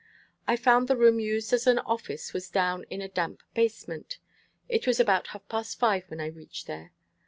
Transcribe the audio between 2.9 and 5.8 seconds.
a damp basement. It was about half past